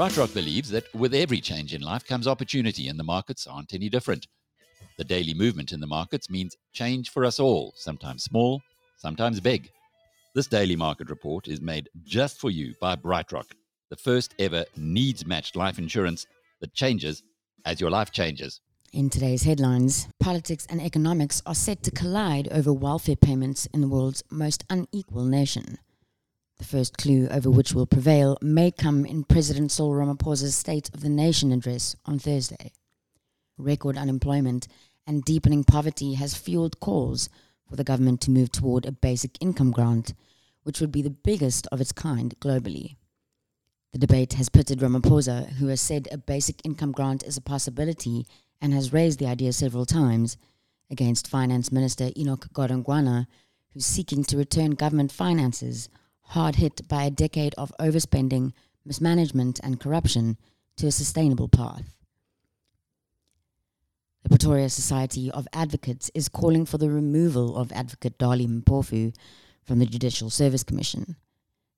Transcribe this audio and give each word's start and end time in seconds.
BrightRock 0.00 0.32
believes 0.32 0.70
that 0.70 0.84
with 0.94 1.12
every 1.12 1.42
change 1.42 1.74
in 1.74 1.82
life 1.82 2.06
comes 2.06 2.26
opportunity, 2.26 2.88
and 2.88 2.98
the 2.98 3.04
markets 3.04 3.46
aren't 3.46 3.74
any 3.74 3.90
different. 3.90 4.26
The 4.96 5.04
daily 5.04 5.34
movement 5.34 5.72
in 5.72 5.80
the 5.80 5.86
markets 5.86 6.30
means 6.30 6.56
change 6.72 7.10
for 7.10 7.22
us 7.22 7.38
all, 7.38 7.74
sometimes 7.76 8.24
small, 8.24 8.62
sometimes 8.96 9.40
big. 9.40 9.68
This 10.34 10.46
daily 10.46 10.74
market 10.74 11.10
report 11.10 11.48
is 11.48 11.60
made 11.60 11.90
just 12.02 12.40
for 12.40 12.50
you 12.50 12.72
by 12.80 12.96
BrightRock, 12.96 13.50
the 13.90 13.96
first 13.96 14.34
ever 14.38 14.64
needs 14.74 15.26
matched 15.26 15.54
life 15.54 15.76
insurance 15.78 16.24
that 16.62 16.72
changes 16.72 17.22
as 17.66 17.78
your 17.78 17.90
life 17.90 18.10
changes. 18.10 18.62
In 18.94 19.10
today's 19.10 19.42
headlines, 19.42 20.08
politics 20.18 20.66
and 20.70 20.80
economics 20.80 21.42
are 21.44 21.54
set 21.54 21.82
to 21.82 21.90
collide 21.90 22.48
over 22.50 22.72
welfare 22.72 23.16
payments 23.16 23.66
in 23.74 23.82
the 23.82 23.88
world's 23.88 24.22
most 24.30 24.64
unequal 24.70 25.26
nation. 25.26 25.76
The 26.60 26.66
first 26.66 26.98
clue 26.98 27.26
over 27.30 27.48
which 27.48 27.72
will 27.72 27.86
prevail 27.86 28.36
may 28.42 28.70
come 28.70 29.06
in 29.06 29.24
President 29.24 29.72
Cyril 29.72 29.92
Ramaphosa's 29.92 30.54
State 30.54 30.90
of 30.92 31.00
the 31.00 31.08
Nation 31.08 31.52
address 31.52 31.96
on 32.04 32.18
Thursday. 32.18 32.72
Record 33.56 33.96
unemployment 33.96 34.68
and 35.06 35.24
deepening 35.24 35.64
poverty 35.64 36.14
has 36.14 36.34
fueled 36.34 36.78
calls 36.78 37.30
for 37.66 37.76
the 37.76 37.82
government 37.82 38.20
to 38.20 38.30
move 38.30 38.52
toward 38.52 38.84
a 38.84 38.92
basic 38.92 39.38
income 39.40 39.70
grant, 39.70 40.12
which 40.64 40.82
would 40.82 40.92
be 40.92 41.00
the 41.00 41.08
biggest 41.08 41.66
of 41.72 41.80
its 41.80 41.92
kind 41.92 42.38
globally. 42.40 42.96
The 43.94 43.98
debate 43.98 44.34
has 44.34 44.50
pitted 44.50 44.80
Ramaphosa, 44.80 45.52
who 45.52 45.68
has 45.68 45.80
said 45.80 46.08
a 46.12 46.18
basic 46.18 46.60
income 46.62 46.92
grant 46.92 47.22
is 47.22 47.38
a 47.38 47.40
possibility 47.40 48.26
and 48.60 48.74
has 48.74 48.92
raised 48.92 49.18
the 49.18 49.26
idea 49.26 49.54
several 49.54 49.86
times, 49.86 50.36
against 50.90 51.26
Finance 51.26 51.72
Minister 51.72 52.10
Enoch 52.18 52.48
Godongwana, 52.52 53.28
who's 53.72 53.86
seeking 53.86 54.24
to 54.24 54.36
return 54.36 54.72
government 54.72 55.10
finances 55.10 55.88
hard 56.30 56.56
hit 56.56 56.86
by 56.86 57.04
a 57.04 57.10
decade 57.10 57.54
of 57.58 57.72
overspending, 57.80 58.52
mismanagement, 58.84 59.58
and 59.64 59.80
corruption 59.80 60.36
to 60.76 60.86
a 60.86 60.92
sustainable 60.92 61.48
path. 61.48 61.96
The 64.22 64.28
Pretoria 64.28 64.68
Society 64.68 65.28
of 65.30 65.48
Advocates 65.52 66.08
is 66.14 66.28
calling 66.28 66.66
for 66.66 66.78
the 66.78 66.88
removal 66.88 67.56
of 67.56 67.72
Advocate 67.72 68.16
Dali 68.16 68.46
Mpofu 68.46 69.12
from 69.64 69.80
the 69.80 69.86
Judicial 69.86 70.30
Service 70.30 70.62
Commission. 70.62 71.16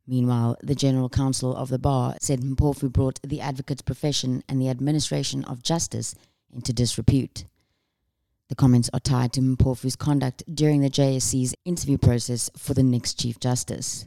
Meanwhile, 0.07 0.59
the 0.63 0.75
General 0.75 1.09
Council 1.09 1.57
of 1.57 1.71
the 1.71 1.79
Bar 1.79 2.17
said 2.21 2.41
Mpofu 2.43 2.93
brought 2.93 3.21
the 3.23 3.41
advocate's 3.41 3.81
profession 3.81 4.43
and 4.51 4.61
the 4.61 4.69
administration 4.69 5.45
of 5.45 5.63
justice 5.63 6.15
into 6.53 6.75
disrepute. 6.75 7.47
The 8.51 8.55
comments 8.57 8.91
are 8.93 9.01
tied 9.01 9.33
to 9.33 9.41
Mpofu's 9.41 9.97
conduct 9.97 10.43
during 10.53 10.83
the 10.83 10.91
JSC's 10.91 11.55
interview 11.65 11.97
process 11.97 12.51
for 12.55 12.75
the 12.75 12.83
next 12.83 13.19
Chief 13.19 13.41
Justice. 13.41 14.05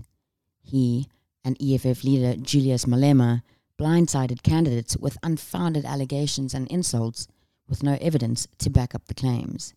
He 0.65 1.07
and 1.43 1.57
EFF 1.61 2.03
leader 2.03 2.35
Julius 2.35 2.85
Malema 2.85 3.43
blindsided 3.79 4.41
candidates 4.41 4.97
with 4.97 5.17
unfounded 5.21 5.85
allegations 5.85 6.53
and 6.53 6.67
insults 6.69 7.27
with 7.67 7.83
no 7.83 7.97
evidence 8.01 8.47
to 8.57 8.69
back 8.69 8.95
up 8.95 9.05
the 9.05 9.13
claims. 9.13 9.73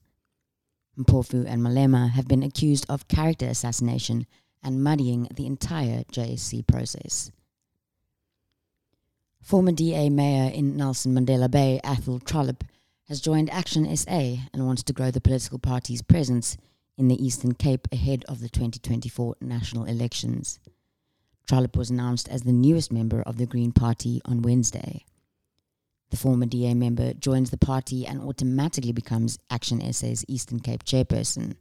Mpofu 0.99 1.47
and 1.47 1.63
Malema 1.63 2.11
have 2.11 2.27
been 2.27 2.43
accused 2.43 2.87
of 2.89 3.07
character 3.07 3.47
assassination 3.47 4.27
and 4.63 4.83
muddying 4.83 5.29
the 5.35 5.47
entire 5.47 6.05
JSC 6.13 6.67
process. 6.67 7.31
Former 9.41 9.73
DA 9.73 10.11
mayor 10.11 10.51
in 10.51 10.77
Nelson 10.77 11.15
Mandela 11.15 11.51
Bay, 11.51 11.81
Athol 11.85 12.19
Trollip, 12.21 12.63
has 13.09 13.21
joined 13.21 13.51
ActionSA 13.51 14.49
and 14.53 14.67
wants 14.67 14.83
to 14.83 14.93
grow 14.93 15.11
the 15.11 15.21
political 15.21 15.59
party's 15.59 16.03
presence 16.03 16.57
in 16.99 17.09
the 17.09 17.25
Eastern 17.25 17.53
Cape 17.53 17.89
ahead 17.93 18.25
of 18.29 18.41
the 18.41 18.49
2024 18.49 19.37
national 19.41 19.85
elections. 19.85 20.59
Trollip 21.49 21.77
was 21.77 21.91
announced 21.91 22.29
as 22.29 22.43
the 22.43 22.53
newest 22.53 22.93
member 22.93 23.23
of 23.23 23.39
the 23.39 23.47
Green 23.47 23.73
Party 23.73 24.21
on 24.27 24.43
Wednesday. 24.43 25.05
The 26.11 26.17
former 26.17 26.47
DA 26.47 26.75
member 26.75 27.15
joins 27.15 27.51
the 27.51 27.57
party 27.57 28.07
and 28.07 28.21
automatically 28.21 28.93
becomes 28.93 29.39
Action 29.51 29.81
SA's 29.93 30.25
Eastern 30.29 30.61
Cape 30.61 30.85
chairperson. 30.85 31.57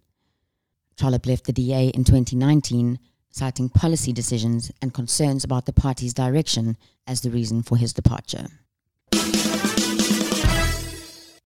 Trollip 0.98 1.26
left 1.26 1.46
the 1.46 1.54
DA 1.54 1.88
in 1.90 2.04
2019, 2.04 3.00
citing 3.30 3.70
policy 3.70 4.12
decisions 4.12 4.72
and 4.82 4.94
concerns 4.94 5.44
about 5.44 5.66
the 5.66 5.74
party's 5.74 6.14
direction 6.14 6.76
as 7.06 7.22
the 7.22 7.30
reason 7.30 7.64
for 7.64 7.78
his 7.78 7.94
departure. 7.94 8.48